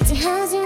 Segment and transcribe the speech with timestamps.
[0.00, 0.61] 已经耗尽。